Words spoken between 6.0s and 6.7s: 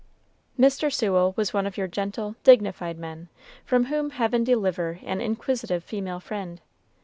friend!